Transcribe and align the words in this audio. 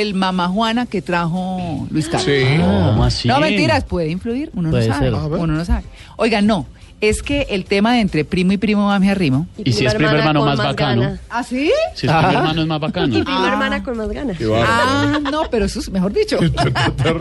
el 0.00 0.14
mamá 0.14 0.48
Juana 0.48 0.86
que 0.86 1.02
trajo 1.02 1.86
Luis 1.90 2.08
Carlos. 2.08 2.24
Sí. 2.24 2.56
¿Cómo 2.58 3.04
así? 3.04 3.28
No, 3.28 3.40
mentiras, 3.40 3.84
puede 3.84 4.08
influir, 4.10 4.50
uno 4.54 4.70
Puede 4.70 4.88
no 4.88 4.94
sabe. 4.94 5.06
ser. 5.10 5.14
Uno 5.14 5.46
no 5.54 5.64
sabe. 5.64 5.84
Oiga, 6.16 6.40
no, 6.40 6.66
es 7.00 7.22
que 7.22 7.46
el 7.50 7.64
tema 7.64 7.92
de 7.94 8.00
entre 8.00 8.24
primo 8.24 8.52
y 8.52 8.56
primo 8.56 8.86
va 8.86 8.98
me 8.98 9.10
arrimo. 9.10 9.46
Y 9.56 9.72
si 9.72 9.86
es 9.86 9.94
primo 9.94 10.10
hermano 10.10 10.40
con 10.40 10.48
más 10.48 10.58
bacano. 10.58 11.02
gana. 11.02 11.20
¿Ah, 11.30 11.42
sí? 11.44 11.70
Si 11.94 12.06
es 12.06 12.12
primo 12.12 12.28
hermano 12.32 12.62
es 12.62 12.66
más 12.66 12.80
bacano. 12.80 13.18
Y 13.18 13.22
primo 13.22 13.46
hermana 13.46 13.82
con 13.84 13.96
más 13.96 14.08
ganas. 14.08 14.36
Ah, 14.56 15.18
no, 15.30 15.42
pero 15.50 15.66
eso 15.66 15.78
es 15.80 15.90
mejor 15.90 16.12
dicho. 16.12 16.38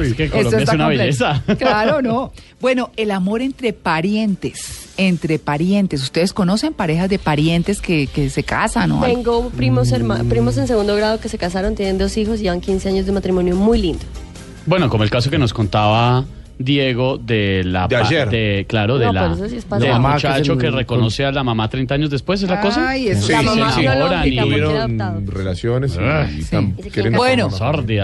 Es 0.02 0.14
que 0.16 0.30
Colombia 0.30 0.60
es 0.64 0.70
una 0.70 0.88
belleza. 0.88 1.44
Claro, 1.58 2.02
no. 2.02 2.32
Bueno, 2.60 2.90
el 2.98 3.12
amor 3.12 3.44
entre 3.44 3.72
parientes, 3.72 4.90
entre 4.98 5.38
parientes. 5.38 6.02
¿Ustedes 6.02 6.34
conocen 6.34 6.74
parejas 6.74 7.08
de 7.08 7.20
parientes 7.20 7.82
que, 7.82 8.08
que 8.08 8.32
se 8.32 8.42
casan 8.42 8.92
o 8.94 9.04
algo? 9.04 9.06
Tengo 9.16 9.50
primos, 9.52 9.92
herma- 9.92 10.28
primos 10.28 10.58
en 10.58 10.66
segundo 10.66 10.96
grado 10.96 11.20
que 11.20 11.30
se 11.30 11.38
casaron, 11.38 11.76
tienen 11.76 12.00
dos 12.00 12.18
hijos, 12.18 12.40
llevan 12.40 12.60
15 12.62 12.90
años 12.90 13.06
de 13.06 13.12
matrimonio 13.12 13.56
muy 13.56 13.80
lindo. 13.80 14.04
Bueno, 14.66 14.90
como 14.90 15.04
el 15.04 15.12
caso 15.12 15.30
que 15.30 15.38
nos 15.38 15.54
contaba 15.54 16.26
Diego 16.60 17.18
de 17.20 17.64
la 17.64 17.88
De 17.88 17.96
ayer. 17.96 18.30
de 18.30 18.66
claro 18.68 18.98
de 18.98 19.12
la 19.14 19.36
sí 19.36 19.80
del 19.80 19.90
La 19.90 20.00
mamá 20.00 20.18
que 20.18 20.28
muchacho 20.28 20.58
que, 20.58 20.72
reconoce 20.72 21.24
a 21.26 21.32
la 21.32 21.44
mamá 21.44 21.70
30 21.70 21.94
años 21.94 22.10
después 22.10 22.42
es 22.42 22.50
la 22.50 22.60
cosa. 22.62 22.90
Ay, 22.90 23.14
Sí, 23.16 23.32
La 23.32 23.42
mamá 23.44 23.72
sí. 23.74 23.82
y- 24.26 24.38
Tuvieron 24.38 25.28
relaciones 25.28 25.96
y, 25.96 26.00
Ah, 26.02 26.28
y 26.36 27.10
Bueno, 27.16 27.50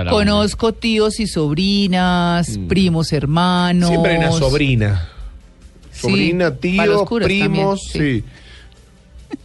la 0.04 0.12
Conozco 0.12 0.74
tíos 0.74 1.20
y 1.20 1.28
sobrinas, 1.28 2.58
Mm. 2.58 2.68
primos 2.68 3.12
hermanos. 3.12 3.90
Siempre 3.90 4.12
hay 4.12 4.18
una 4.20 4.32
sobrina. 4.32 5.10
Sobrina, 5.92 6.46
para 6.52 6.86
los 6.88 6.98
tío, 7.02 7.06
curas 7.06 7.28
primos, 7.28 7.80
también, 7.92 8.22
sí. 8.22 8.24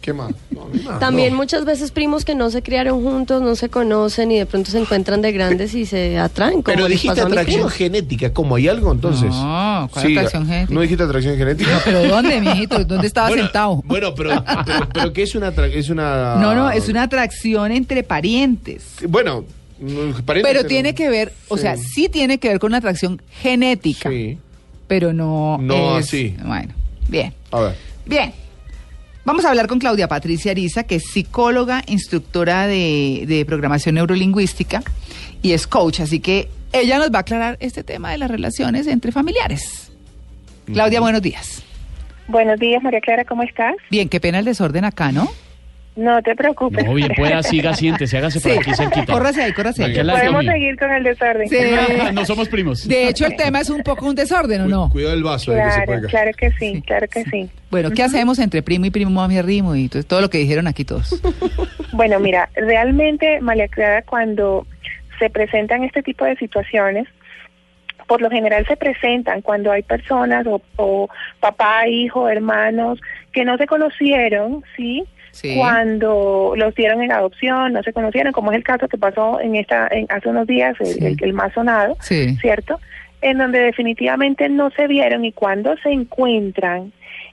¿Qué 0.01 0.13
más? 0.13 0.31
No, 0.51 0.67
no 0.83 0.99
También 0.99 1.31
no. 1.31 1.37
muchas 1.37 1.65
veces 1.65 1.91
primos 1.91 2.23
que 2.25 2.35
no 2.35 2.49
se 2.51 2.61
criaron 2.61 3.03
juntos, 3.03 3.41
no 3.41 3.55
se 3.55 3.69
conocen 3.69 4.31
y 4.31 4.37
de 4.39 4.45
pronto 4.45 4.71
se 4.71 4.79
encuentran 4.79 5.21
de 5.21 5.31
grandes 5.31 5.73
y 5.75 5.85
se 5.85 6.17
atraen. 6.17 6.61
Como 6.61 6.75
Pero 6.75 6.87
dijiste 6.87 7.19
atracción 7.21 7.69
genética, 7.69 8.31
¿cómo? 8.33 8.55
¿Hay 8.55 8.67
algo 8.67 8.91
entonces? 8.91 9.29
No, 9.29 9.89
¿cuál 9.91 10.07
atracción 10.17 10.45
genética? 10.47 10.73
¿No 10.73 10.81
dijiste 10.81 11.03
atracción 11.03 11.37
genética? 11.37 11.81
¿Pero 11.83 12.03
dónde, 12.07 12.39
mijito? 12.41 12.83
¿Dónde 12.85 13.07
estaba 13.07 13.27
bueno, 13.29 13.43
sentado? 13.43 13.81
Bueno, 13.85 14.15
pero, 14.15 14.43
pero, 14.65 14.87
pero 14.93 15.13
¿qué 15.13 15.23
es 15.23 15.35
una, 15.35 15.49
es 15.49 15.89
una... 15.89 16.35
No, 16.35 16.55
no, 16.55 16.71
es 16.71 16.87
una 16.89 17.03
atracción 17.03 17.71
entre 17.71 18.03
parientes. 18.03 18.83
Bueno, 19.07 19.43
parientes, 20.25 20.53
Pero 20.53 20.65
tiene 20.65 20.93
que 20.95 21.09
ver, 21.09 21.33
o 21.47 21.55
Sí. 21.57 21.61
sea, 21.63 21.77
sí 21.77 22.09
tiene 22.09 22.37
que 22.37 22.49
ver 22.49 22.59
con 22.59 22.69
una 22.71 22.77
atracción 22.77 23.21
genética, 23.41 24.09
Sí. 24.09 24.37
pero 24.87 25.13
no 25.13 25.57
No 25.59 25.97
es- 25.99 26.05
así. 26.05 26.35
Bueno, 26.45 26.73
bien, 27.07 27.33
A 27.51 27.59
ver. 27.61 27.75
bien. 28.05 28.33
Vamos 29.25 29.45
a 29.45 29.49
hablar 29.49 29.67
con 29.67 29.79
Claudia 29.79 30.07
Patricia 30.07 30.51
Ariza, 30.51 30.83
que 30.83 30.95
es 30.95 31.03
psicóloga, 31.11 31.83
instructora 31.87 32.67
de, 32.67 33.25
de 33.27 33.45
programación 33.45 33.95
neurolingüística 33.95 34.81
y 35.41 35.51
es 35.51 35.67
coach, 35.67 35.99
así 35.99 36.19
que 36.19 36.49
ella 36.71 36.97
nos 36.97 37.11
va 37.11 37.19
a 37.19 37.21
aclarar 37.21 37.57
este 37.59 37.83
tema 37.83 38.11
de 38.11 38.17
las 38.17 38.31
relaciones 38.31 38.87
entre 38.87 39.11
familiares. 39.11 39.91
Claudia, 40.65 41.01
buenos 41.01 41.21
días. 41.21 41.63
Buenos 42.27 42.59
días, 42.59 42.81
María 42.83 43.01
Clara, 43.01 43.25
¿cómo 43.25 43.43
estás? 43.43 43.75
Bien, 43.89 44.07
qué 44.07 44.19
pena 44.19 44.39
el 44.39 44.45
desorden 44.45 44.85
acá, 44.85 45.11
¿no? 45.11 45.29
No 45.95 46.21
te 46.21 46.35
preocupes. 46.35 46.85
No, 46.85 46.93
bien 46.93 47.11
pueda, 47.15 47.43
siga, 47.43 47.73
siéntese, 47.73 48.17
hágase 48.17 48.39
por 48.39 48.51
aquí 48.51 48.73
cerquita. 48.73 49.13
córrase 49.13 49.43
ahí, 49.43 49.53
córrase 49.53 49.83
ahí. 49.83 49.95
Podemos 49.95 50.45
seguir 50.45 50.77
con 50.77 50.91
el 50.91 51.03
desorden. 51.03 51.49
Sí. 51.49 51.57
no 52.13 52.25
somos 52.25 52.47
primos. 52.47 52.87
De 52.87 53.09
hecho, 53.09 53.25
el 53.25 53.35
tema 53.35 53.59
es 53.59 53.69
un 53.69 53.83
poco 53.83 54.05
un 54.05 54.15
desorden, 54.15 54.61
¿o 54.61 54.67
no? 54.67 54.89
Cuidado 54.89 55.13
el 55.13 55.23
vaso 55.23 55.51
ahí 55.51 55.61
que 55.61 55.71
se 55.71 55.85
Claro, 55.85 56.07
claro 56.07 56.31
que 56.37 56.51
sí, 56.51 56.81
claro 56.85 57.07
que 57.07 57.23
sí. 57.25 57.49
Bueno, 57.69 57.91
¿qué 57.91 58.03
hacemos 58.03 58.39
entre 58.39 58.61
primo 58.61 58.85
y 58.85 58.91
primo, 58.91 59.11
mami 59.11 59.35
y 59.35 59.41
rimo? 59.41 59.75
Y 59.75 59.89
todo 59.89 60.21
lo 60.21 60.29
que 60.29 60.37
dijeron 60.37 60.67
aquí 60.67 60.85
todos. 60.85 61.21
Bueno, 61.91 62.19
mira, 62.19 62.47
realmente, 62.55 63.41
María 63.41 63.67
Clara, 63.67 64.03
cuando 64.03 64.65
se 65.17 65.29
presentan 65.29 65.83
este 65.83 66.03
tipo 66.03 66.23
de 66.23 66.35
situaciones, 66.37 67.07
por 68.07 68.21
lo 68.21 68.29
general 68.29 68.65
se 68.67 68.77
presentan 68.77 69.41
cuando 69.41 69.71
hay 69.71 69.81
personas 69.81 70.45
o, 70.47 70.61
o 70.77 71.09
papá, 71.39 71.87
hijo, 71.87 72.29
hermanos 72.29 72.99
que 73.31 73.45
no 73.45 73.57
se 73.57 73.67
conocieron, 73.67 74.63
¿sí? 74.75 75.03
Sí. 75.31 75.55
Cuando 75.57 76.53
los 76.55 76.73
dieron 76.75 77.01
en 77.01 77.11
adopción, 77.11 77.73
no 77.73 77.83
se 77.83 77.93
conocieron, 77.93 78.33
como 78.33 78.51
es 78.51 78.57
el 78.57 78.63
caso 78.63 78.87
que 78.87 78.97
pasó 78.97 79.39
en 79.39 79.55
esta 79.55 79.87
en, 79.91 80.05
hace 80.09 80.29
unos 80.29 80.47
días, 80.47 80.75
el, 80.79 80.87
Sí. 80.87 81.05
el- 81.05 81.17
el 81.23 81.33
más 81.33 81.53
sonado. 81.53 81.97
Sí. 82.01 82.35
¿cierto? 82.41 82.79
En 83.21 83.37
donde 83.37 83.59
definitivamente 83.59 84.47
no 84.49 84.69
se 84.71 84.87
vieron 84.87 85.25
y 85.25 85.31
cuando 85.31 85.75
se 85.83 85.89
encuentran 85.91 86.91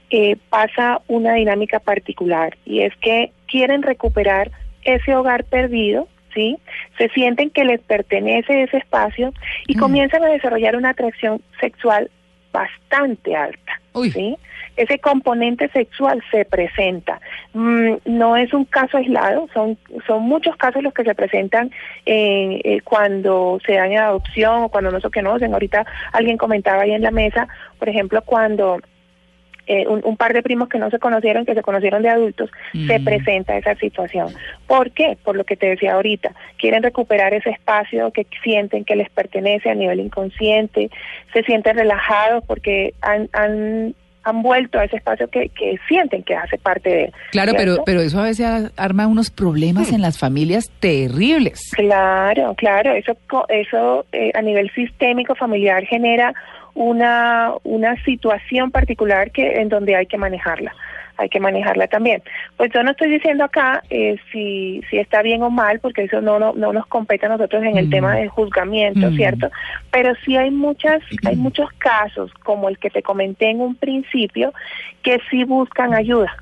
eh, 0.09 0.37
pasa 0.49 1.01
una 1.07 1.33
dinámica 1.33 1.79
particular 1.79 2.55
y 2.65 2.81
es 2.81 2.95
que 3.01 3.31
quieren 3.47 3.81
recuperar 3.83 4.51
ese 4.83 5.13
hogar 5.15 5.43
perdido, 5.43 6.07
¿sí? 6.33 6.57
Se 6.97 7.09
sienten 7.09 7.49
que 7.49 7.65
les 7.65 7.81
pertenece 7.81 8.63
ese 8.63 8.77
espacio 8.77 9.33
y 9.67 9.75
Mm. 9.75 9.79
comienzan 9.79 10.23
a 10.23 10.27
desarrollar 10.29 10.77
una 10.77 10.91
atracción 10.91 11.41
sexual 11.59 12.09
bastante 12.53 13.35
alta, 13.35 13.81
Uy. 13.93 14.11
¿sí? 14.11 14.37
Ese 14.77 14.99
componente 14.99 15.67
sexual 15.69 16.23
se 16.31 16.45
presenta. 16.45 17.19
Mm, 17.53 17.93
no 18.05 18.37
es 18.37 18.53
un 18.53 18.65
caso 18.65 18.97
aislado, 18.97 19.47
son, 19.53 19.77
son 20.05 20.23
muchos 20.23 20.55
casos 20.55 20.83
los 20.83 20.93
que 20.93 21.03
se 21.03 21.15
presentan 21.15 21.71
eh, 22.05 22.61
eh, 22.63 22.81
cuando 22.83 23.59
se 23.65 23.73
dan 23.73 23.91
en 23.91 23.97
adopción 23.99 24.63
o 24.63 24.69
cuando 24.69 24.91
no 24.91 25.01
se 25.01 25.09
conocen. 25.09 25.53
Ahorita 25.53 25.85
alguien 26.13 26.37
comentaba 26.37 26.83
ahí 26.83 26.91
en 26.91 27.01
la 27.01 27.11
mesa, 27.11 27.47
por 27.79 27.89
ejemplo, 27.89 28.21
cuando 28.21 28.79
eh, 29.69 29.85
un, 29.85 29.99
un 30.05 30.15
par 30.15 30.31
de 30.33 30.41
primos 30.41 30.69
que 30.69 30.77
no 30.77 30.89
se 30.89 30.97
conocieron, 30.97 31.45
que 31.45 31.53
se 31.53 31.61
conocieron 31.61 32.01
de 32.01 32.07
adultos, 32.09 32.49
se 32.71 32.99
Mm. 32.99 33.03
presenta 33.03 33.57
esa 33.57 33.75
situación. 33.75 34.29
¿Por 34.65 34.91
qué? 34.91 35.17
Por 35.21 35.35
lo 35.35 35.43
que 35.43 35.57
te 35.57 35.67
decía 35.67 35.95
ahorita. 35.95 36.31
Quieren 36.57 36.83
recuperar 36.83 37.33
ese 37.33 37.49
espacio 37.49 38.11
que 38.11 38.25
sienten 38.43 38.85
que 38.85 38.95
les 38.95 39.09
pertenece 39.09 39.69
a 39.69 39.75
nivel 39.75 39.99
inconsciente, 39.99 40.89
se 41.33 41.43
sienten 41.43 41.77
relajados 41.77 42.45
porque 42.45 42.93
han, 43.01 43.27
han, 43.33 43.93
han 44.27 44.41
vuelto 44.41 44.77
a 44.77 44.83
ese 44.83 44.97
espacio 44.97 45.29
que, 45.29 45.49
que 45.49 45.79
sienten 45.87 46.21
que 46.23 46.35
hace 46.35 46.57
parte 46.57 46.89
de 46.89 47.03
él. 47.05 47.13
Claro, 47.31 47.53
pero, 47.55 47.73
¿cierto? 47.73 47.83
pero 47.85 48.01
eso 48.01 48.19
a 48.19 48.23
veces 48.23 48.71
arma 48.75 49.07
unos 49.07 49.29
problemas 49.31 49.93
en 49.93 50.01
las 50.01 50.17
familias 50.17 50.69
terribles. 50.81 51.71
Claro, 51.71 52.53
claro, 52.55 52.93
eso 52.93 53.15
eso 53.47 54.05
eh, 54.11 54.31
a 54.33 54.41
nivel 54.41 54.69
sistémico 54.71 55.33
familiar 55.35 55.85
genera 55.85 56.33
una 56.73 57.53
una 57.63 57.95
situación 58.03 58.69
particular 58.69 59.31
que 59.31 59.61
en 59.61 59.69
donde 59.69 59.95
hay 59.95 60.05
que 60.07 60.17
manejarla, 60.17 60.75
hay 61.17 61.29
que 61.29 61.39
manejarla 61.39 61.87
también. 61.87 62.21
Pues 62.57 62.71
yo 62.73 62.83
no 62.83 62.91
estoy 62.91 63.09
diciendo 63.09 63.43
acá 63.43 63.83
eh, 63.89 64.17
si 64.31 64.81
si 64.89 64.97
está 64.99 65.21
bien 65.21 65.41
o 65.43 65.49
mal, 65.49 65.79
porque 65.79 66.03
eso 66.03 66.21
no 66.21 66.39
no, 66.39 66.53
no 66.53 66.73
nos 66.73 66.85
compete 66.87 67.25
a 67.25 67.29
nosotros 67.29 67.63
en 67.63 67.77
el 67.77 67.87
Mm. 67.87 67.89
tema 67.89 68.15
de 68.15 68.27
juzgamiento, 68.27 69.11
Mm. 69.11 69.15
¿cierto? 69.15 69.49
Pero 69.91 70.13
sí 70.25 70.37
hay 70.37 70.51
muchas 70.51 71.01
hay 71.25 71.35
muchos 71.35 71.71
casos 71.79 72.31
como 72.43 72.69
el 72.69 72.77
que 72.77 72.89
te 72.89 73.01
comenté 73.01 73.49
en 73.49 73.61
un 73.61 73.75
principio 73.75 74.53
que 75.03 75.19
sí 75.29 75.43
buscan 75.43 75.93
ayuda 75.93 76.35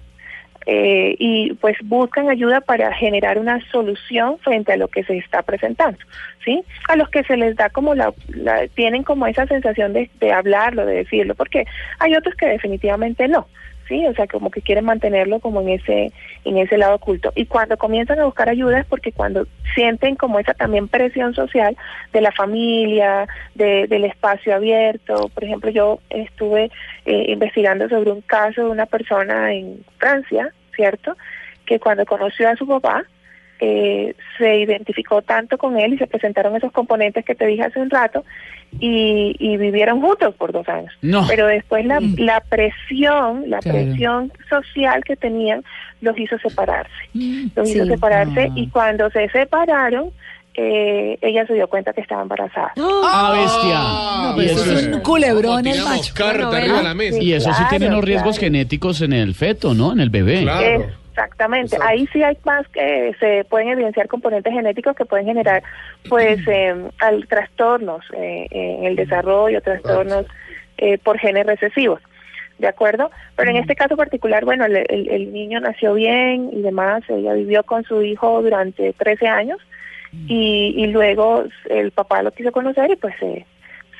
eh, 0.67 1.15
y 1.19 1.53
pues 1.61 1.77
buscan 1.83 2.27
ayuda 2.29 2.59
para 2.59 2.91
generar 2.93 3.37
una 3.37 3.59
solución 3.69 4.39
frente 4.39 4.73
a 4.73 4.77
lo 4.77 4.87
que 4.87 5.03
se 5.03 5.15
está 5.17 5.43
presentando, 5.43 5.99
¿sí? 6.43 6.63
A 6.87 6.95
los 6.95 7.07
que 7.09 7.23
se 7.23 7.37
les 7.37 7.55
da 7.55 7.69
como 7.69 7.93
la, 7.93 8.11
la- 8.29 8.67
tienen 8.69 9.03
como 9.03 9.27
esa 9.27 9.45
sensación 9.45 9.93
de, 9.93 10.09
de 10.19 10.33
hablarlo, 10.33 10.85
de 10.87 10.95
decirlo, 10.95 11.35
porque 11.35 11.65
hay 11.99 12.15
otros 12.15 12.33
que 12.33 12.47
definitivamente 12.47 13.27
no, 13.27 13.47
¿sí? 13.87 14.05
O 14.07 14.13
sea, 14.13 14.27
como 14.27 14.49
que 14.51 14.61
quieren 14.61 14.85
mantenerlo 14.85 15.39
como 15.39 15.61
en 15.61 15.69
ese 15.69 16.11
en 16.43 16.57
ese 16.57 16.77
lado 16.77 16.95
oculto. 16.95 17.31
Y 17.35 17.45
cuando 17.45 17.77
comienzan 17.77 18.19
a 18.19 18.25
buscar 18.25 18.49
ayuda 18.49 18.79
es 18.79 18.85
porque 18.85 19.11
cuando 19.11 19.47
sienten 19.73 20.15
como 20.15 20.39
esa 20.39 20.53
también 20.53 20.87
presión 20.87 21.33
social 21.33 21.75
de 22.13 22.21
la 22.21 22.31
familia, 22.31 23.27
de, 23.55 23.87
del 23.87 24.05
espacio 24.05 24.55
abierto. 24.55 25.29
Por 25.33 25.43
ejemplo, 25.43 25.69
yo 25.71 25.99
estuve 26.09 26.71
eh, 27.05 27.25
investigando 27.27 27.89
sobre 27.89 28.11
un 28.11 28.21
caso 28.21 28.63
de 28.65 28.69
una 28.69 28.85
persona 28.85 29.53
en 29.53 29.83
Francia, 29.97 30.49
¿cierto? 30.75 31.17
Que 31.65 31.79
cuando 31.79 32.05
conoció 32.05 32.49
a 32.49 32.55
su 32.55 32.67
papá, 32.67 33.05
eh, 33.59 34.13
se 34.37 34.57
identificó 34.59 35.21
tanto 35.21 35.57
con 35.57 35.79
él 35.79 35.93
y 35.93 35.97
se 35.97 36.07
presentaron 36.07 36.55
esos 36.55 36.71
componentes 36.71 37.23
que 37.23 37.35
te 37.35 37.45
dije 37.47 37.63
hace 37.63 37.79
un 37.79 37.89
rato 37.89 38.23
y, 38.79 39.35
y 39.39 39.55
vivieron 39.57 40.01
juntos 40.01 40.35
por 40.35 40.51
dos 40.51 40.67
años. 40.67 40.91
No. 41.01 41.25
Pero 41.27 41.47
después 41.47 41.85
la, 41.85 42.01
Mm. 42.01 42.15
la 42.19 42.41
presión, 42.41 43.49
la 43.49 43.59
Claro. 43.59 43.77
presión 43.79 44.33
social 44.49 45.03
que 45.05 45.15
tenían 45.15 45.63
los 46.01 46.17
hizo 46.19 46.37
separarse. 46.39 46.91
Mm. 47.13 47.47
Los 47.55 47.69
hizo 47.69 47.85
Sí. 47.85 47.89
separarse 47.91 48.49
Ah. 48.51 48.53
y 48.55 48.67
cuando 48.69 49.09
se 49.11 49.29
separaron, 49.29 50.11
eh, 50.57 51.17
ella 51.21 51.45
se 51.47 51.53
dio 51.53 51.67
cuenta 51.67 51.91
que 51.93 52.01
estaba 52.01 52.21
embarazada. 52.21 52.71
¡Ah, 52.77 53.33
bestia! 53.35 53.79
No, 54.35 54.41
eso 54.41 54.63
eso 54.71 54.79
es 54.79 54.87
un 54.87 55.01
culebrón 55.01 55.65
el 55.67 55.73
Tiramos 55.73 55.97
macho. 55.97 56.13
carta 56.13 56.33
Bueno, 56.33 56.47
arriba 56.49 56.61
de 56.61 56.67
¿verdad? 56.71 56.83
la 56.83 56.93
mesa. 56.93 57.17
y 57.21 57.33
eso 57.33 57.49
sí 57.49 57.55
Claro, 57.55 57.69
tiene 57.69 57.87
unos 57.87 58.03
riesgos 58.05 58.37
claro. 58.39 58.45
genéticos 58.53 59.01
en 59.01 59.13
el 59.13 59.33
feto, 59.35 59.73
¿no? 59.73 59.91
En 59.93 59.99
el 60.01 60.09
bebé. 60.09 60.41
Claro. 60.43 60.85
Exactamente. 61.15 61.75
Exacto. 61.77 61.87
Ahí 61.87 62.07
sí 62.11 62.21
hay 62.23 62.37
más 62.43 62.67
que 62.67 63.15
se 63.19 63.45
pueden 63.45 63.69
evidenciar 63.69 64.07
componentes 64.09 64.51
genéticos 64.53 64.95
que 64.95 65.05
pueden 65.05 65.25
generar, 65.25 65.63
pues, 66.09 66.39
eh, 66.47 66.75
al 66.99 67.25
trastornos 67.27 68.03
eh, 68.13 68.47
en 68.51 68.83
el 68.85 68.95
desarrollo, 68.97 69.61
trastornos 69.61 70.25
eh, 70.77 70.97
por 70.97 71.17
genes 71.17 71.45
recesivos. 71.45 72.01
¿De 72.59 72.67
acuerdo? 72.67 73.11
Pero 73.35 73.49
en 73.51 73.57
este 73.57 73.75
caso 73.75 73.97
particular, 73.97 74.45
bueno, 74.45 74.65
el, 74.65 74.77
el- 74.77 75.09
el 75.09 75.33
niño 75.33 75.59
nació 75.59 75.93
bien 75.93 76.49
y 76.53 76.61
demás. 76.61 77.03
Ella 77.09 77.33
vivió 77.33 77.63
con 77.63 77.83
su 77.83 78.01
hijo 78.01 78.41
durante 78.41 78.93
13 78.93 79.27
años 79.27 79.59
y, 80.27 80.73
y 80.77 80.87
luego 80.87 81.43
el 81.69 81.91
papá 81.91 82.23
lo 82.23 82.31
quiso 82.31 82.51
conocer 82.53 82.91
y 82.91 82.95
pues 82.95 83.13
se, 83.19 83.45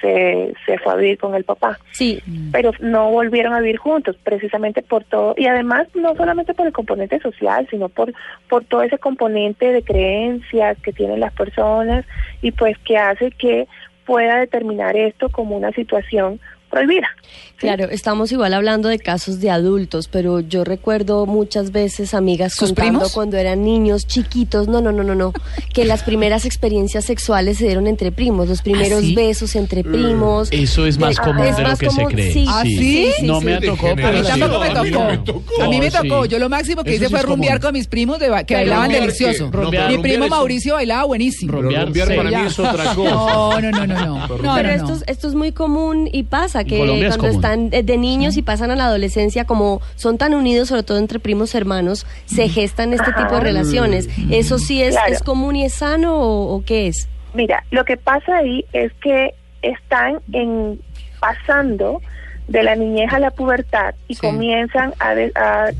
se, 0.02 0.54
se 0.66 0.78
fue 0.80 0.94
a 0.94 0.96
vivir 0.96 1.18
con 1.18 1.36
el 1.36 1.44
papá. 1.44 1.80
Sí, 1.92 2.22
pero 2.52 2.72
no 2.80 3.12
volvieron 3.12 3.54
a 3.54 3.60
vivir 3.60 3.78
juntos, 3.78 4.18
precisamente 4.24 4.82
por 4.82 5.04
todo, 5.04 5.34
y 5.38 5.48
además 5.48 5.88
no 5.96 6.16
solamente 6.16 6.54
por 6.54 6.68
el 6.68 6.74
componente 6.74 7.20
social, 7.20 7.68
sino 7.70 7.90
por, 7.90 8.14
por 8.50 8.64
todo 8.66 8.84
ese 8.84 8.98
componente 8.98 9.72
de 9.72 9.84
creencias 9.84 10.78
que 10.82 10.94
tienen 10.94 11.20
las 11.20 11.34
personas 11.34 12.06
y 12.42 12.52
pues 12.52 12.78
que 12.80 12.98
hace 12.98 13.32
que 13.32 13.68
pueda 14.06 14.40
determinar 14.40 14.96
esto 14.96 15.30
como 15.30 15.58
una 15.58 15.72
situación 15.72 16.40
prohibida. 16.76 17.08
¿sí? 17.22 17.56
Claro, 17.60 17.86
estamos 17.90 18.32
igual 18.34 18.54
hablando 18.54 18.90
de 18.90 19.00
casos 19.00 19.40
de 19.40 19.50
adultos, 19.50 20.10
pero 20.10 20.42
yo 20.42 20.64
recuerdo 20.66 21.26
muchas 21.26 21.72
veces 21.72 22.14
amigas 22.14 22.54
¿Sus 22.54 22.70
contando 22.70 23.00
primos? 23.00 23.14
cuando 23.14 23.38
eran 23.38 23.64
niños 23.64 24.06
chiquitos, 24.08 24.68
no, 24.68 24.82
no, 24.82 24.92
no, 24.92 25.04
no, 25.04 25.16
no, 25.16 25.32
que 25.74 25.86
las 25.86 26.04
primeras 26.04 26.46
experiencias 26.46 27.06
sexuales 27.06 27.58
se 27.58 27.66
dieron 27.66 27.88
entre 27.88 28.12
primos, 28.12 28.50
los 28.50 28.62
primeros 28.62 29.02
¿sí? 29.02 29.16
besos 29.16 29.56
entre 29.56 29.84
primos. 29.84 30.50
Eso 30.52 30.86
es 30.86 31.00
más 31.00 31.18
Ah, 31.18 31.24
común 31.24 31.46
es 31.46 31.56
de 31.56 31.62
lo 31.64 31.70
más 31.70 31.80
que 31.80 31.90
se 31.90 31.96
común, 31.96 32.12
cree. 32.12 32.34
sí. 32.34 32.46
¿Ah, 32.48 32.64
sí? 32.66 33.12
sí, 33.20 33.26
no 33.26 33.40
sí. 33.40 33.46
me 33.46 33.54
ha 33.56 33.62
tocado, 33.62 33.94
A 33.94 33.96
pero 33.96 34.12
mí 34.12 34.24
tampoco 34.28 34.60
me 34.60 34.66
A 34.68 34.84
mí 34.84 34.90
no 34.92 34.98
tocó. 35.00 35.06
me 35.12 35.18
tocó. 35.20 35.62
A 35.64 35.70
mí 35.70 35.80
me 35.80 35.92
tocó. 35.92 36.26
Yo 36.26 36.40
lo 36.40 36.50
máximo 36.50 36.84
que 36.84 36.90
Eso 36.90 36.98
hice 36.98 37.08
sí 37.08 37.12
fue 37.14 37.22
rumbear 37.24 37.62
con 37.62 37.72
mis 37.74 37.88
primos 37.88 38.20
de 38.20 38.28
ba- 38.30 38.44
que 38.44 38.54
Pero 38.56 38.60
bailaban 38.72 38.92
delicioso. 38.92 39.50
pero 39.50 39.72
Mi 39.90 39.98
primo 40.00 40.28
Mauricio 40.28 40.74
bailaba 40.74 41.06
buenísimo. 41.06 41.54
Pero 41.54 41.86
Rumbear, 41.86 42.16
para 42.18 42.30
mí 42.42 42.48
es 42.48 42.60
otra 42.60 42.84
cosa. 42.96 43.10
No, 43.12 43.62
no, 43.62 43.72
no, 43.72 43.88
no, 43.88 44.06
no. 44.06 44.28
No, 44.28 44.28
Pero 44.28 44.44
no, 44.44 44.62
no. 44.64 44.70
esto, 44.70 44.94
es- 44.94 45.04
esto 45.08 45.28
es 45.30 45.36
muy 45.36 45.54
común 45.54 46.10
y 46.12 46.24
pasa 46.24 46.65
que 46.66 46.78
cuando 46.78 47.18
común. 47.18 47.36
están 47.36 47.70
de, 47.70 47.84
de 47.84 47.98
niños 47.98 48.38
y 48.38 48.42
pasan 48.42 48.72
a 48.72 48.76
la 48.76 48.86
adolescencia, 48.86 49.46
como 49.46 49.82
son 49.96 50.18
tan 50.18 50.34
unidos, 50.34 50.68
sobre 50.70 50.84
todo 50.84 50.98
entre 50.98 51.20
primos 51.20 51.56
hermanos, 51.56 52.06
se 52.26 52.50
gestan 52.50 52.94
este 52.94 53.12
tipo 53.14 53.34
de 53.36 53.40
relaciones. 53.42 54.10
¿Eso 54.32 54.60
sí 54.60 54.82
es, 54.84 54.96
Claro. 54.96 55.14
es 55.14 55.22
común 55.24 55.56
y 55.56 55.66
es 55.66 55.74
sano 55.74 56.16
o, 56.20 56.56
o 56.56 56.64
qué 56.66 56.88
es? 56.88 57.08
Mira, 57.34 57.64
lo 57.72 57.84
que 57.86 57.98
pasa 57.98 58.38
ahí 58.38 58.66
es 58.74 58.92
que 59.02 59.34
están 59.62 60.20
en 60.34 60.80
pasando 61.20 62.02
de 62.48 62.64
la 62.64 62.76
niñez 62.76 63.12
a 63.12 63.20
la 63.20 63.32
pubertad 63.32 63.96
y 64.08 64.16
Sí. 64.16 64.22
comienzan 64.22 64.94
a, 65.00 65.16
de- 65.16 65.32
a 65.36 65.72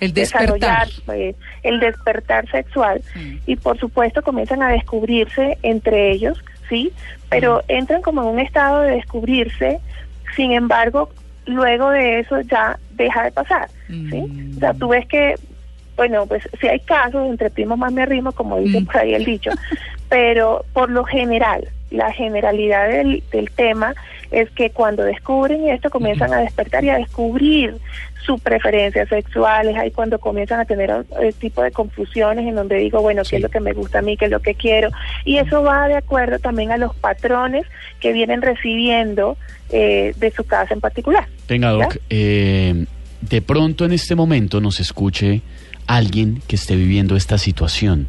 El 0.00 0.12
despertar. 0.12 0.58
desarrollar 0.58 0.88
eh, 1.14 1.34
el 1.62 1.80
despertar 1.80 2.50
sexual 2.50 3.00
y 3.46 3.56
por 3.56 3.78
supuesto 3.78 4.22
comienzan 4.22 4.62
a 4.62 4.68
descubrirse 4.70 5.56
entre 5.62 6.12
ellos, 6.12 6.38
¿sí? 6.68 6.92
Pero 7.30 7.62
entran 7.68 8.02
como 8.02 8.22
en 8.22 8.28
un 8.28 8.40
estado 8.40 8.80
de 8.82 8.92
descubrirse, 8.96 9.78
sin 10.36 10.52
embargo, 10.52 11.10
luego 11.46 11.90
de 11.90 12.20
eso 12.20 12.40
ya 12.42 12.78
deja 12.92 13.24
de 13.24 13.32
pasar, 13.32 13.68
¿sí? 13.88 14.20
Mm. 14.20 14.56
O 14.56 14.60
sea, 14.60 14.74
tú 14.74 14.88
ves 14.88 15.06
que, 15.06 15.34
bueno, 15.96 16.26
pues 16.26 16.48
si 16.60 16.68
hay 16.68 16.80
casos 16.80 17.28
entre 17.28 17.50
primos 17.50 17.78
más 17.78 17.92
me 17.92 18.02
arrimo, 18.02 18.32
como 18.32 18.58
dice 18.58 18.80
Mm. 18.80 18.86
por 18.86 18.96
ahí 18.98 19.14
el 19.14 19.24
dicho, 19.24 19.50
pero 20.08 20.64
por 20.72 20.90
lo 20.90 21.04
general, 21.04 21.66
la 21.90 22.12
generalidad 22.12 22.88
del, 22.88 23.22
del 23.32 23.50
tema 23.50 23.94
es 24.30 24.50
que 24.50 24.70
cuando 24.70 25.02
descubren 25.02 25.68
esto 25.68 25.90
comienzan 25.90 26.32
a 26.32 26.38
despertar 26.38 26.84
y 26.84 26.90
a 26.90 26.98
descubrir 26.98 27.76
sus 28.24 28.40
preferencias 28.40 29.08
sexuales, 29.08 29.76
ahí 29.76 29.90
cuando 29.90 30.18
comienzan 30.18 30.60
a 30.60 30.64
tener 30.64 31.04
el 31.20 31.34
tipo 31.34 31.62
de 31.62 31.70
confusiones 31.70 32.46
en 32.46 32.54
donde 32.54 32.76
digo, 32.76 33.00
bueno, 33.00 33.22
qué 33.28 33.36
es 33.36 33.42
lo 33.42 33.48
que 33.48 33.60
me 33.60 33.72
gusta 33.72 34.00
a 34.00 34.02
mí, 34.02 34.16
qué 34.16 34.26
es 34.26 34.30
lo 34.30 34.40
que 34.40 34.54
quiero, 34.54 34.90
y 35.24 35.38
eso 35.38 35.62
va 35.62 35.88
de 35.88 35.96
acuerdo 35.96 36.38
también 36.38 36.70
a 36.70 36.76
los 36.76 36.94
patrones 36.94 37.66
que 37.98 38.12
vienen 38.12 38.42
recibiendo 38.42 39.36
eh, 39.70 40.14
de 40.16 40.30
su 40.30 40.44
casa 40.44 40.74
en 40.74 40.80
particular. 40.80 41.26
Venga, 41.48 41.70
Doc, 41.70 41.96
eh, 42.10 42.84
de 43.20 43.42
pronto 43.42 43.84
en 43.84 43.92
este 43.92 44.14
momento 44.14 44.60
nos 44.60 44.80
escuche 44.80 45.42
alguien 45.86 46.42
que 46.46 46.56
esté 46.56 46.76
viviendo 46.76 47.16
esta 47.16 47.38
situación, 47.38 48.06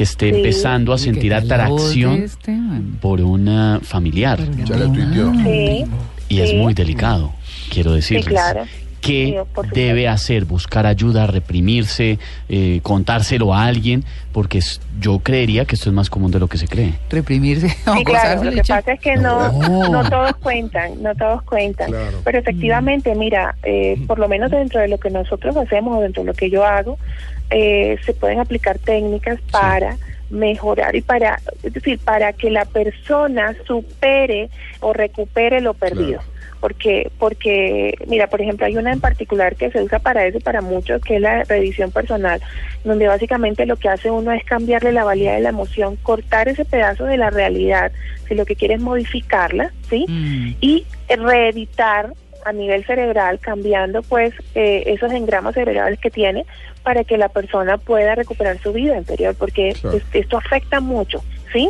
que 0.00 0.04
esté 0.04 0.30
Sí. 0.30 0.36
empezando 0.36 0.94
a 0.94 0.98
sentir 0.98 1.34
atracción 1.34 2.22
este, 2.22 2.56
por 3.02 3.20
una 3.20 3.80
familiar. 3.82 4.40
Ya 4.64 4.76
la 4.78 4.90
tuiteó. 4.90 5.30
Sí, 5.44 5.84
Y 6.30 6.40
es 6.40 6.54
muy 6.54 6.72
delicado, 6.72 7.34
quiero 7.70 7.92
decirles. 7.92 8.24
claro. 8.26 8.62
¿Qué 9.00 9.42
debe 9.72 10.08
hacer? 10.08 10.44
¿Buscar 10.44 10.86
ayuda, 10.86 11.26
reprimirse, 11.26 12.18
eh, 12.48 12.80
contárselo 12.82 13.54
a 13.54 13.64
alguien? 13.64 14.04
Porque 14.32 14.58
es- 14.58 14.80
yo 15.00 15.20
creería 15.20 15.64
que 15.64 15.74
esto 15.74 15.88
es 15.88 15.94
más 15.94 16.10
común 16.10 16.30
de 16.30 16.38
lo 16.38 16.48
que 16.48 16.58
se 16.58 16.68
cree. 16.68 16.94
Reprimirse. 17.08 17.66
o 17.86 17.94
Sí, 17.94 18.04
claro, 18.04 18.44
lo 18.44 18.50
que 18.52 18.62
pasa 18.62 18.92
es 18.92 19.00
que 19.00 19.16
no, 19.16 19.50
No. 19.52 19.88
no 19.88 20.08
todos 20.10 20.36
cuentan, 20.36 21.02
no 21.02 21.14
todos 21.14 21.42
cuentan. 21.42 21.90
Claro. 21.90 22.18
Pero 22.24 22.38
efectivamente, 22.38 23.14
mira, 23.14 23.56
eh, 23.62 23.96
por 24.06 24.18
lo 24.18 24.28
menos 24.28 24.50
dentro 24.50 24.80
de 24.80 24.88
lo 24.88 24.98
que 24.98 25.10
nosotros 25.10 25.56
hacemos 25.56 25.98
o 25.98 26.02
dentro 26.02 26.22
de 26.22 26.26
lo 26.28 26.34
que 26.34 26.50
yo 26.50 26.64
hago, 26.64 26.98
eh, 27.50 27.96
se 28.04 28.12
pueden 28.14 28.38
aplicar 28.38 28.78
técnicas 28.78 29.40
para 29.50 29.96
mejorar 30.28 30.94
y 30.94 31.00
para, 31.00 31.40
es 31.62 31.72
decir, 31.72 31.98
para 31.98 32.32
que 32.32 32.50
la 32.50 32.64
persona 32.64 33.54
supere 33.66 34.48
o 34.80 34.92
recupere 34.92 35.60
lo 35.60 35.74
perdido. 35.74 36.18
Claro. 36.20 36.39
Porque, 36.60 37.10
porque, 37.18 37.94
mira, 38.06 38.26
por 38.26 38.40
ejemplo, 38.42 38.66
hay 38.66 38.76
una 38.76 38.92
en 38.92 39.00
particular 39.00 39.56
que 39.56 39.70
se 39.70 39.82
usa 39.82 39.98
para 39.98 40.26
eso 40.26 40.36
y 40.38 40.42
para 40.42 40.60
muchos, 40.60 41.00
que 41.02 41.16
es 41.16 41.20
la 41.22 41.44
revisión 41.44 41.90
personal, 41.90 42.40
donde 42.84 43.06
básicamente 43.08 43.64
lo 43.64 43.76
que 43.76 43.88
hace 43.88 44.10
uno 44.10 44.30
es 44.32 44.44
cambiarle 44.44 44.92
la 44.92 45.04
valía 45.04 45.32
de 45.32 45.40
la 45.40 45.48
emoción, 45.48 45.96
cortar 45.96 46.48
ese 46.48 46.66
pedazo 46.66 47.04
de 47.04 47.16
la 47.16 47.30
realidad, 47.30 47.92
si 48.28 48.34
lo 48.34 48.44
que 48.44 48.56
quiere 48.56 48.74
es 48.74 48.80
modificarla, 48.80 49.72
¿sí? 49.88 50.04
Mm. 50.08 50.50
y 50.60 50.84
reeditar 51.08 52.12
a 52.44 52.52
nivel 52.52 52.84
cerebral, 52.84 53.38
cambiando 53.38 54.02
pues 54.02 54.32
eh, 54.54 54.82
esos 54.86 55.12
engramas 55.12 55.54
cerebrales 55.54 55.98
que 56.00 56.10
tiene 56.10 56.46
para 56.82 57.04
que 57.04 57.18
la 57.18 57.28
persona 57.28 57.76
pueda 57.76 58.14
recuperar 58.14 58.58
su 58.62 58.72
vida 58.72 58.96
interior, 58.96 59.34
porque 59.34 59.74
Claro. 59.80 59.96
es- 59.98 60.04
esto 60.12 60.38
afecta 60.38 60.80
mucho, 60.80 61.22
¿sí? 61.52 61.68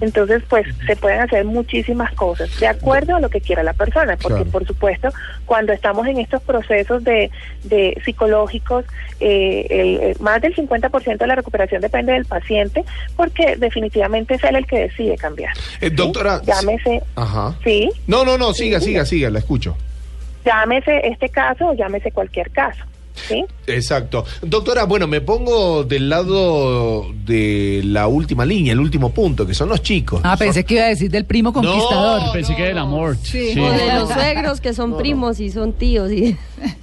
Entonces, 0.00 0.42
pues 0.48 0.66
se 0.86 0.96
pueden 0.96 1.20
hacer 1.20 1.44
muchísimas 1.44 2.12
cosas 2.14 2.48
de 2.60 2.66
acuerdo 2.66 3.16
a 3.16 3.20
lo 3.20 3.28
que 3.28 3.40
quiera 3.40 3.62
la 3.62 3.72
persona, 3.72 4.16
porque 4.16 4.38
Claro. 4.38 4.50
por 4.50 4.66
supuesto, 4.66 5.08
cuando 5.46 5.72
estamos 5.72 6.06
en 6.06 6.18
estos 6.18 6.42
procesos 6.42 7.02
de, 7.04 7.30
de 7.64 8.00
psicológicos, 8.04 8.84
eh, 9.20 9.66
el- 9.70 10.00
el- 10.10 10.16
más 10.20 10.40
del 10.42 10.54
50% 10.54 11.24
de 11.24 11.26
la 11.28 11.34
recuperación 11.36 11.80
depende 11.80 12.12
del 12.12 12.24
paciente, 12.26 12.84
porque 13.16 13.56
definitivamente 13.56 14.34
es 14.34 14.44
él 14.44 14.56
el 14.56 14.66
que 14.66 14.80
decide 14.80 15.16
cambiar. 15.16 15.52
Eh, 15.80 15.88
¿sí? 15.88 15.94
doctora, 15.94 16.40
Llámese, 16.44 17.02
Ajá. 17.16 17.54
sí, 17.64 17.90
No, 18.06 18.24
no, 18.24 18.36
no, 18.38 18.52
siga, 18.54 18.80
siga, 18.80 19.04
siga, 19.04 19.30
la 19.30 19.38
escucho. 19.38 19.76
llámese 20.44 21.06
este 21.08 21.28
caso 21.30 21.68
o 21.68 21.74
llámese 21.74 22.10
cualquier 22.12 22.50
caso. 22.50 22.84
¿Sí? 23.14 23.44
Exacto. 23.66 24.24
Doctora, 24.42 24.84
bueno, 24.84 25.06
me 25.06 25.20
pongo 25.20 25.84
del 25.84 26.08
lado 26.08 27.06
de 27.24 27.82
la 27.84 28.06
última 28.06 28.44
línea, 28.44 28.72
el 28.72 28.80
último 28.80 29.10
punto, 29.10 29.46
que 29.46 29.54
son 29.54 29.68
los 29.68 29.82
chicos. 29.82 30.20
Ah, 30.24 30.36
pensé 30.36 30.64
que 30.64 30.74
iba 30.74 30.84
a 30.84 30.88
decir 30.88 31.10
del 31.10 31.24
primo 31.24 31.52
conquistador. 31.52 32.22
No, 32.22 32.32
Pensé 32.32 32.54
que 32.54 32.64
del 32.64 32.78
amor. 32.78 33.16
Sí. 33.22 33.52
Sí. 33.52 33.60
O 33.60 33.70
de 33.70 33.94
los 33.94 34.10
suegros 34.10 34.60
que 34.60 34.74
son 34.74 34.96
primos 34.96 35.40
y 35.40 35.50
son 35.50 35.72
tíos. 35.72 36.10
Y... 36.10 36.36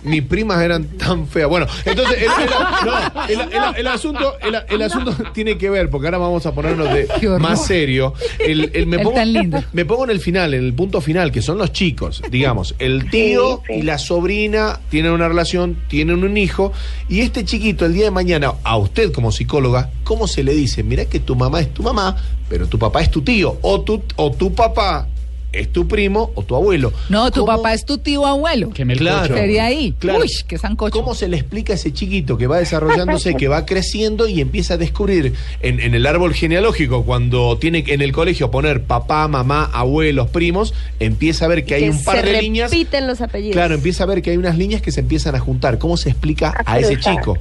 Mis 0.03 0.21
primas 0.23 0.61
eran 0.61 0.85
tan 0.97 1.27
feas. 1.27 1.49
Bueno, 1.49 1.67
entonces 1.85 2.17
el, 2.17 2.23
el- 2.43 2.49
no, 2.85 3.43
el- 3.45 3.53
el- 3.53 3.75
el 3.77 3.87
asunto, 3.87 4.35
el, 4.41 4.55
el 4.69 4.81
asunto 4.81 5.15
tiene 5.33 5.57
que 5.57 5.69
ver, 5.69 5.89
porque 5.89 6.07
ahora 6.07 6.17
vamos 6.17 6.45
a 6.45 6.53
ponernos 6.53 6.91
de 6.93 7.07
más 7.39 7.65
serio. 7.65 8.13
El, 8.39 8.71
el- 8.73 8.87
me, 8.87 8.99
pongo, 8.99 9.15
tan 9.15 9.31
lindo. 9.33 9.63
me 9.73 9.85
pongo 9.85 10.03
en 10.05 10.09
el 10.11 10.19
final, 10.19 10.53
en 10.53 10.63
el 10.65 10.73
punto 10.73 11.01
final, 11.01 11.31
que 11.31 11.41
son 11.41 11.57
los 11.57 11.71
chicos. 11.71 12.21
Digamos, 12.31 12.75
el 12.79 13.09
tío 13.09 13.61
Sí, 13.67 13.73
sí. 13.73 13.79
y 13.79 13.81
la 13.83 13.97
sobrina 13.97 14.79
tienen 14.89 15.11
una 15.11 15.27
relación, 15.27 15.77
tienen 15.87 16.23
un 16.23 16.37
hijo, 16.37 16.71
y 17.09 17.21
este 17.21 17.45
chiquito 17.45 17.85
el 17.85 17.93
día 17.93 18.05
de 18.05 18.11
mañana, 18.11 18.53
a 18.63 18.77
usted 18.77 19.11
como 19.11 19.31
psicóloga, 19.31 19.91
¿cómo 20.03 20.27
se 20.27 20.43
le 20.43 20.53
dice? 20.53 20.83
Mira 20.83 21.05
que 21.05 21.19
tu 21.19 21.35
mamá 21.35 21.59
es 21.61 21.73
tu 21.73 21.83
mamá, 21.83 22.17
pero 22.49 22.67
tu 22.67 22.77
papá 22.79 23.01
es 23.01 23.11
tu 23.11 23.21
tío, 23.21 23.57
o 23.61 23.81
tu, 23.81 24.01
o 24.15 24.31
tu 24.31 24.53
papá 24.53 25.07
es 25.53 25.71
tu 25.71 25.87
primo 25.87 26.31
o 26.35 26.43
tu 26.43 26.55
abuelo. 26.55 26.93
No, 27.09 27.29
tu 27.31 27.41
¿Cómo- 27.41 27.57
papá 27.57 27.73
es 27.73 27.85
tu 27.85 27.97
tío 27.97 28.25
abuelo. 28.25 28.69
Que 28.69 28.85
me 28.85 28.95
Claro. 28.95 29.35
Sería 29.35 29.65
ahí. 29.65 29.93
Claro. 29.99 30.19
Uy, 30.21 30.29
qué 30.47 30.57
sancocho. 30.57 30.97
¿Cómo 30.97 31.13
se 31.13 31.27
le 31.27 31.37
explica 31.37 31.73
a 31.73 31.75
ese 31.75 31.91
chiquito 31.91 32.37
que 32.37 32.47
va 32.47 32.57
desarrollándose, 32.59 33.35
que 33.35 33.47
va 33.49 33.65
creciendo 33.65 34.27
y 34.27 34.39
empieza 34.39 34.75
a 34.75 34.77
descubrir 34.77 35.33
en, 35.61 35.79
en 35.79 35.93
el 35.93 36.05
árbol 36.05 36.33
genealógico, 36.33 37.03
cuando 37.03 37.57
tiene 37.57 37.83
que 37.83 37.93
en 37.93 38.01
el 38.01 38.13
colegio 38.13 38.49
poner 38.49 38.83
papá, 38.83 39.27
mamá, 39.27 39.69
abuelos, 39.73 40.29
primos, 40.29 40.73
empieza 40.99 41.45
a 41.45 41.47
ver 41.49 41.65
que 41.65 41.75
hay 41.75 41.89
un 41.89 42.01
par 42.03 42.21
se 42.21 42.31
de 42.31 42.41
líneas. 42.41 42.71
repiten 42.71 43.07
los 43.07 43.19
apellidos. 43.21 43.53
Claro, 43.53 43.75
empieza 43.75 44.03
a 44.03 44.07
ver 44.07 44.21
que 44.21 44.31
hay 44.31 44.37
unas 44.37 44.57
líneas 44.57 44.81
que 44.81 44.91
se 44.91 45.01
empiezan 45.01 45.35
a 45.35 45.39
juntar. 45.39 45.77
¿Cómo 45.79 45.97
se 45.97 46.09
explica 46.09 46.53
A 46.65 46.73
a 46.73 46.79
ese 46.79 46.97
chico? 46.97 47.37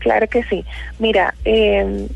Claro 0.00 0.28
que 0.28 0.44
sí. 0.44 0.64
Mira, 0.98 1.34
eh, 1.44 2.06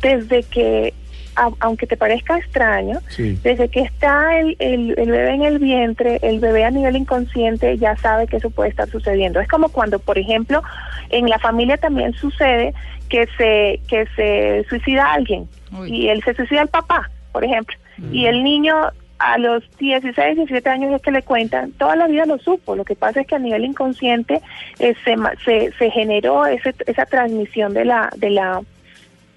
desde 0.00 0.42
que, 0.44 0.94
a- 1.36 1.50
aunque 1.60 1.86
te 1.86 1.96
parezca 1.96 2.38
extraño, 2.38 3.00
Sí. 3.08 3.38
desde 3.42 3.68
que 3.68 3.80
está 3.80 4.38
el, 4.38 4.56
el, 4.58 4.94
el 4.98 5.10
bebé 5.10 5.34
en 5.34 5.42
el 5.42 5.58
vientre, 5.58 6.18
el 6.22 6.40
bebé 6.40 6.64
a 6.64 6.70
nivel 6.70 6.96
inconsciente 6.96 7.76
ya 7.78 7.96
sabe 7.96 8.26
que 8.26 8.36
eso 8.36 8.50
puede 8.50 8.70
estar 8.70 8.88
sucediendo. 8.88 9.40
Es 9.40 9.48
como 9.48 9.68
cuando, 9.70 9.98
por 9.98 10.18
ejemplo, 10.18 10.62
en 11.10 11.28
la 11.28 11.38
familia 11.38 11.76
también 11.76 12.12
sucede 12.14 12.74
que 13.08 13.26
se, 13.36 13.80
que 13.88 14.06
se 14.16 14.64
suicida 14.68 15.12
alguien 15.12 15.48
Uy. 15.78 15.90
y 15.94 16.08
él 16.08 16.22
se 16.24 16.34
suicida 16.34 16.62
el 16.62 16.68
papá, 16.68 17.10
por 17.32 17.44
ejemplo, 17.44 17.76
y 18.10 18.26
el 18.26 18.42
niño 18.42 18.74
a 19.18 19.38
los 19.38 19.62
16, 19.78 20.34
17 20.36 20.68
años 20.68 20.92
es 20.94 21.00
que 21.02 21.12
le 21.12 21.22
cuentan, 21.22 21.70
toda 21.72 21.94
la 21.94 22.08
vida 22.08 22.26
lo 22.26 22.38
supo, 22.38 22.74
lo 22.74 22.84
que 22.84 22.96
pasa 22.96 23.20
es 23.20 23.26
que 23.28 23.36
a 23.36 23.38
nivel 23.38 23.64
inconsciente 23.64 24.40
eh, 24.80 24.94
se, 25.04 25.14
se, 25.44 25.70
se 25.78 25.90
generó 25.90 26.44
ese, 26.46 26.74
esa 26.86 27.06
transmisión 27.06 27.72
de 27.74 27.84
la, 27.84 28.10
de 28.16 28.30
la 28.30 28.60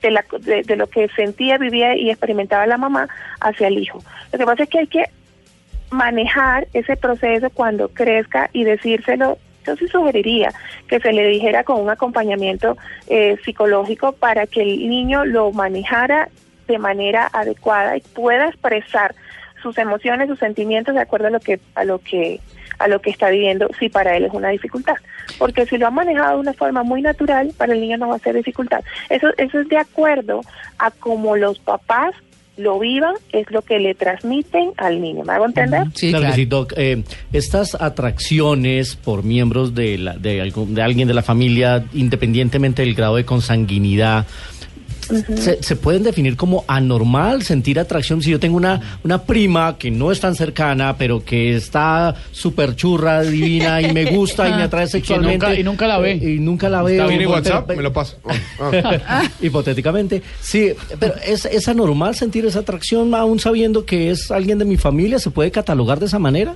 de, 0.02 0.12
la, 0.12 0.26
de, 0.40 0.76
lo 0.76 0.88
que 0.88 1.08
sentía, 1.10 1.58
vivía 1.58 1.96
y 1.96 2.10
experimentaba 2.10 2.68
la 2.68 2.78
mamá 2.78 3.08
hacia 3.40 3.68
el 3.68 3.78
hijo. 3.78 4.04
Lo 4.32 4.40
que 4.40 4.46
pasa 4.46 4.64
es 4.64 4.70
que 4.70 4.80
hay 4.80 4.88
que 4.88 5.06
manejar 5.90 6.68
ese 6.74 6.98
proceso 6.98 7.50
cuando 7.50 7.90
crezca 7.90 8.50
y 8.54 8.64
decírselo. 8.64 9.38
Yo 9.66 9.76
sí 9.78 9.88
sugeriría 9.88 10.54
que 10.88 11.00
se 11.00 11.12
le 11.12 11.28
dijera 11.28 11.64
con 11.64 11.82
un 11.82 11.90
acompañamiento 11.90 12.78
eh, 13.08 13.38
psicológico 13.44 14.12
para 14.12 14.46
que 14.46 14.62
el 14.62 14.88
niño 14.90 15.26
lo 15.26 15.52
manejara 15.52 16.30
de 16.68 16.78
manera 16.78 17.28
adecuada 17.34 17.98
y 17.98 18.02
pueda 18.02 18.48
expresar 18.48 19.16
sus 19.64 19.78
emociones, 19.80 20.28
sus 20.28 20.38
sentimientos 20.38 20.94
de 20.94 21.02
acuerdo 21.02 21.28
a 21.28 21.32
lo 21.32 21.40
que 21.40 21.60
a 21.74 21.84
lo 21.84 21.98
que 21.98 22.40
a 22.80 22.88
lo 22.88 23.00
que 23.02 23.10
está 23.10 23.30
viviendo 23.30 23.70
si 23.80 23.90
para 23.90 24.16
él 24.18 24.26
es 24.26 24.34
una 24.34 24.50
dificultad. 24.50 24.96
Porque 25.38 25.66
si 25.66 25.78
lo 25.78 25.88
ha 25.88 25.92
manejado 25.92 26.36
de 26.36 26.40
una 26.42 26.54
forma 26.54 26.84
muy 26.84 27.02
natural, 27.02 27.52
para 27.58 27.74
el 27.74 27.82
niño 27.82 27.98
no 27.98 28.10
va 28.10 28.16
a 28.16 28.20
ser 28.20 28.36
dificultad. 28.36 28.82
Eso 29.10 29.28
eso 29.38 29.60
es 29.60 29.68
de 29.70 29.78
acuerdo 29.78 30.42
a 30.80 30.92
cómo 30.92 31.36
los 31.36 31.60
papás 31.60 32.14
lo 32.58 32.80
vivan, 32.80 33.16
es 33.34 33.52
lo 33.52 33.62
que 33.64 33.80
le 33.80 33.96
transmiten 33.96 34.72
al 34.78 35.02
niño. 35.02 35.26
¿Me 35.26 35.34
hago 35.34 35.46
entender? 35.46 35.84
Sí, 35.94 36.08
claro, 36.12 36.22
claro. 36.22 36.36
que 36.36 36.42
sí, 36.42 36.46
Doc. 36.46 36.74
Eh, 36.78 37.04
estas 37.34 37.76
atracciones 37.76 38.96
por 38.96 39.24
miembros 39.26 39.76
de, 39.76 39.98
la- 39.98 40.14
de, 40.14 40.40
algún- 40.42 40.74
de 40.74 40.82
alguien 40.82 41.06
de 41.08 41.14
la 41.14 41.22
familia, 41.22 41.84
independientemente 41.94 42.82
del 42.82 42.96
grado 42.96 43.18
de 43.18 43.26
consanguinidad, 43.26 44.26
se, 45.06 45.62
se 45.64 45.76
pueden 45.76 46.04
definir 46.04 46.36
como 46.38 46.64
anormal 46.68 47.44
sentir 47.44 47.80
atracción. 47.80 48.22
Si 48.22 48.32
yo 48.32 48.40
tengo 48.40 48.58
una, 48.58 49.00
una 49.04 49.24
prima 49.24 49.78
que 49.78 49.92
no 49.92 50.12
es 50.12 50.20
tan 50.20 50.36
cercana, 50.36 50.96
pero 50.98 51.24
que 51.24 51.56
está 51.56 52.16
súper 52.32 52.76
churra, 52.76 53.22
divina 53.22 53.82
y 53.82 53.94
me 53.94 54.06
gusta 54.06 54.48
y 54.50 54.54
me 54.54 54.64
atrae 54.64 54.88
sexualmente. 54.88 55.46
nunca- 55.48 55.60
y 55.60 55.64
nunca 55.64 55.88
la 55.88 55.98
ve. 56.00 56.12
eh, 56.14 56.34
Y 56.36 56.40
nunca 56.40 56.70
la 56.70 56.82
veo. 56.84 57.08
¿Tiene 57.08 57.24
Pero- 57.26 57.32
WhatsApp? 57.32 57.66
pero- 57.68 57.78
Me 57.78 57.84
lo 57.84 57.94
paso. 57.94 58.18
Ah. 58.60 59.24
Hipotéticamente, 59.42 60.22
sí, 60.42 60.72
pero 61.00 61.14
es, 61.26 61.46
es 61.46 61.68
anormal 61.68 62.16
sentir 62.16 62.46
esa 62.46 62.60
atracción 62.60 63.14
aún 63.16 63.40
sabiendo 63.40 63.86
que 63.86 64.10
es 64.12 64.32
alguien 64.32 64.58
de 64.60 64.66
mi 64.66 64.78
familia, 64.78 65.20
¿se 65.20 65.30
puede 65.32 65.52
catalogar 65.52 66.00
de 66.00 66.06
esa 66.08 66.20
manera? 66.20 66.56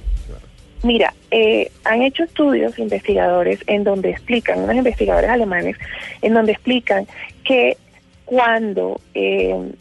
Mira, 0.82 1.14
eh, 1.30 1.70
han 1.84 2.02
hecho 2.04 2.24
estudios 2.24 2.80
investigadores 2.80 3.60
en 3.68 3.84
donde 3.84 4.12
explican, 4.12 4.60
unos 4.60 4.76
investigadores 4.76 5.30
alemanes, 5.30 5.76
en 6.22 6.34
donde 6.34 6.54
explican 6.54 7.06
que 7.44 7.76
cuando 8.30 9.02
eh, 9.16 9.72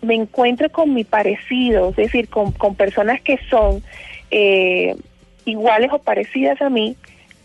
me 0.00 0.14
encuentro 0.14 0.70
con 0.70 0.94
mi 0.94 1.02
parecido, 1.02 1.90
es 1.90 1.96
decir, 1.96 2.28
con, 2.28 2.52
con 2.52 2.76
personas 2.76 3.20
que 3.20 3.36
son 3.50 3.82
eh, 4.30 4.94
iguales 5.44 5.90
o 5.92 5.98
parecidas 5.98 6.62
a 6.62 6.70
mí, 6.70 6.96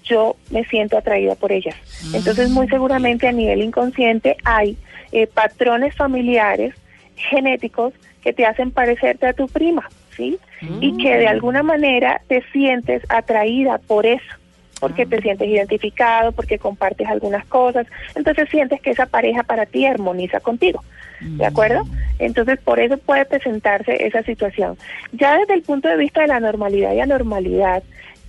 yo 0.03 0.35
me 0.51 0.65
siento 0.65 0.99
atraída 0.99 1.33
por 1.33 1.51
ellas. 1.51 1.75
Entonces, 2.13 2.51
muy 2.51 2.67
seguramente 2.67 3.27
a 3.27 3.31
nivel 3.31 3.63
inconsciente 3.63 4.37
hay 4.43 4.77
eh, 5.11 5.25
patrones 5.25 5.95
familiares 5.95 6.75
genéticos 7.15 7.95
que 8.21 8.33
te 8.33 8.45
hacen 8.45 8.69
parecerte 8.69 9.25
a 9.25 9.33
tu 9.33 9.47
prima, 9.47 9.89
¿sí? 10.15 10.37
Y 10.79 10.95
que 10.97 11.17
de 11.17 11.27
alguna 11.27 11.63
manera 11.63 12.21
te 12.27 12.43
sientes 12.53 13.01
atraída 13.09 13.79
por 13.79 14.05
eso, 14.05 14.23
porque 14.83 15.05
te 15.05 15.21
sientes 15.21 15.47
identificado, 15.47 16.33
porque 16.33 16.59
compartes 16.59 17.07
algunas 17.07 17.45
cosas, 17.45 17.87
entonces 18.15 18.49
sientes 18.49 18.81
que 18.81 18.91
esa 18.91 19.05
pareja 19.05 19.41
para 19.43 19.65
ti 19.65 19.85
armoniza 19.85 20.41
contigo, 20.41 20.83
¿de 21.21 21.45
acuerdo? 21.45 21.85
Entonces 22.19 22.59
por 22.59 22.81
eso 22.81 22.97
puede 22.97 23.23
presentarse 23.23 24.05
esa 24.05 24.23
situación. 24.23 24.77
Ya 25.13 25.37
desde 25.37 25.53
el 25.53 25.61
punto 25.61 25.87
de 25.87 25.95
vista 25.95 26.19
de 26.19 26.27
la 26.27 26.41
normalidad 26.41 26.91
y 26.93 26.99
anormalidad, 26.99 27.81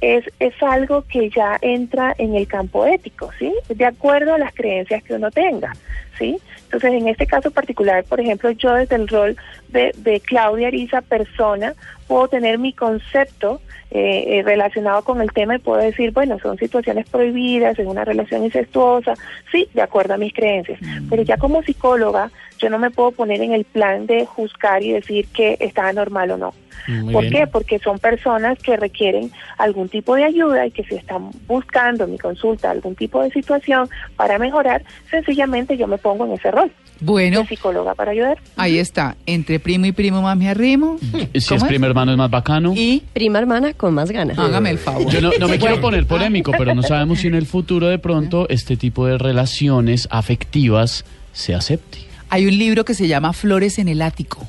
es, 0.05 0.25
es 0.39 0.55
algo 0.63 1.05
que 1.09 1.31
ya 1.31 1.59
entra 1.61 2.15
en 2.19 2.35
el 2.35 2.47
campo 2.47 2.87
ético, 2.87 3.31
¿sí? 3.39 3.53
De 3.69 3.85
acuerdo 3.85 4.35
a 4.35 4.39
las 4.39 4.55
creencias 4.55 5.03
que 5.03 5.15
uno 5.15 5.31
tenga, 5.31 5.73
¿sí? 6.19 6.39
Entonces, 6.65 6.93
en 6.93 7.09
este 7.09 7.27
caso 7.27 7.51
particular, 7.51 8.05
por 8.05 8.21
ejemplo, 8.21 8.51
yo 8.51 8.75
desde 8.75 8.97
el 8.97 9.09
rol 9.09 9.37
de, 9.69 9.93
de 9.97 10.21
Claudia 10.21 10.69
Ariza, 10.69 11.03
persona, 11.03 11.75
puedo 12.09 12.29
tener 12.29 12.59
mi 12.59 12.73
concepto 12.73 13.61
eh, 13.91 14.39
eh, 14.39 14.43
relacionado 14.43 15.03
con 15.05 15.21
el 15.21 15.31
tema 15.31 15.55
y 15.55 15.61
puedo 15.61 15.81
decir, 15.81 16.11
bueno, 16.11 16.39
son 16.41 16.59
situaciones 16.59 17.09
prohibidas 17.09 17.79
en 17.79 17.87
una 17.87 18.05
relación 18.05 18.43
incestuosa, 18.45 19.15
sí, 19.53 19.69
de 19.73 19.83
acuerdo 19.83 20.15
a 20.15 20.19
mis 20.19 20.35
creencias. 20.35 20.81
Pero 21.09 21.23
ya 21.23 21.37
como 21.37 21.63
psicóloga, 21.63 22.33
yo 22.65 22.71
no 22.71 22.79
me 22.79 22.91
puedo 22.91 23.13
poner 23.13 23.41
en 23.43 23.53
el 23.53 23.65
plan 23.65 24.07
de 24.07 24.25
juzgar 24.27 24.83
y 24.83 24.93
decir 24.93 25.27
que 25.29 25.57
está 25.61 25.89
anormal 25.89 26.31
o 26.33 26.37
no. 26.39 26.55
Muy 26.89 27.13
¿Por 27.15 27.23
bien. 27.23 27.33
qué? 27.33 27.47
Porque 27.47 27.79
son 27.79 27.99
personas 27.99 28.59
que 28.59 28.77
requieren 28.77 29.31
algún 29.59 29.89
tipo 29.89 30.17
de 30.17 30.25
ayuda 30.25 30.67
y 30.67 30.71
que 30.71 30.83
si 30.85 30.95
están 30.97 31.31
buscando 31.47 32.05
en 32.05 32.13
mi 32.13 32.19
consulta 32.19 32.71
algún 32.71 32.95
tipo 32.95 33.23
de 33.23 33.31
situación 33.31 33.89
para 34.17 34.39
mejorar, 34.39 34.83
sencillamente 35.11 35.77
yo 35.79 35.87
me 35.87 35.97
pongo 35.99 36.27
en 36.27 36.33
ese 36.33 36.51
rol 36.51 36.71
Bueno, 37.01 37.41
de 37.43 37.47
psicóloga 37.47 37.95
para 37.95 38.11
ayudar. 38.11 38.39
ahí 38.57 38.79
está. 38.79 39.17
Entre 39.25 39.61
primo 39.61 39.87
y 39.87 39.93
primo 39.93 40.21
más 40.21 40.37
me 40.37 40.49
arrimo. 40.51 40.99
Si 41.01 41.29
es 41.33 41.49
¿Cómo 41.49 41.65
es? 41.65 41.69
primer 41.69 41.91
hermano 41.91 42.13
es 42.13 42.19
más 42.19 42.31
bacano. 42.31 42.75
Y 42.77 43.03
Prima 43.15 43.39
hermana 43.39 43.73
con 43.73 43.95
más 43.95 44.11
ganas. 44.11 44.39
hágame 44.39 44.71
el 44.71 44.79
favor. 44.79 45.11
Yo 45.11 45.21
no, 45.23 45.31
no 45.39 45.49
me 45.49 45.59
quiero 45.59 45.81
poner 45.81 46.07
polémico, 46.07 46.53
pero 46.59 46.75
no 46.75 46.83
sabemos 46.83 47.21
si 47.21 47.29
en 47.29 47.35
el 47.35 47.47
futuro 47.47 47.87
de 47.87 47.99
pronto 47.99 48.47
este 48.51 48.77
tipo 48.77 49.07
de 49.07 49.17
relaciones 49.17 50.07
afectivas 50.11 51.05
se 51.33 51.55
acepte. 51.55 51.99
Hay 52.35 52.47
un 52.47 52.59
libro 52.59 52.85
que 52.85 52.95
se 52.95 53.07
llama 53.07 53.33
Flores 53.33 53.79
en 53.79 53.87
el 53.87 54.03
ático. 54.03 54.45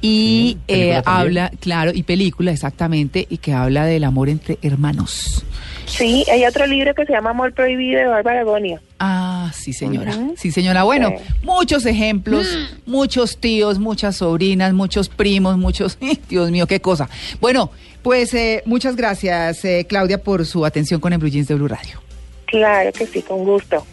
Y 0.00 0.56
Sí, 0.56 0.58
eh, 0.68 1.02
habla, 1.04 1.50
claro, 1.58 1.90
y 1.92 2.04
película 2.04 2.52
exactamente, 2.52 3.26
y 3.28 3.38
que 3.38 3.52
habla 3.52 3.86
del 3.86 4.04
amor 4.04 4.28
entre 4.28 4.56
hermanos. 4.62 5.44
Sí, 5.86 6.24
hay 6.30 6.44
otro 6.44 6.64
libro 6.68 6.94
que 6.94 7.04
se 7.06 7.12
llama 7.12 7.30
Amor 7.30 7.52
Prohibido 7.54 7.98
de 7.98 8.06
Bárbara 8.06 8.44
Bonio. 8.44 8.78
Ah, 9.00 9.50
sí, 9.52 9.72
señora. 9.72 10.16
Sí, 10.36 10.52
señora. 10.52 10.84
Bueno, 10.84 11.08
Sí. 11.16 11.24
muchos 11.42 11.86
ejemplos, 11.86 12.46
muchos 12.86 13.38
tíos, 13.38 13.80
muchas 13.80 14.14
sobrinas, 14.18 14.72
muchos 14.72 15.08
primos, 15.08 15.58
muchos. 15.58 15.98
Dios 16.28 16.52
mío, 16.52 16.68
qué 16.68 16.80
cosa. 16.80 17.08
Bueno, 17.40 17.72
pues 18.02 18.32
eh, 18.34 18.62
muchas 18.64 18.94
gracias, 18.94 19.64
eh, 19.64 19.86
Claudia, 19.88 20.22
por 20.22 20.46
su 20.46 20.64
atención 20.64 21.00
con 21.00 21.12
el 21.12 21.18
Blue 21.18 21.30
Jeans 21.30 21.48
de 21.48 21.56
Blue 21.56 21.66
Radio. 21.66 22.00
Claro 22.46 22.92
que 22.92 23.06
sí, 23.06 23.22
con 23.22 23.44
gusto. 23.44 23.84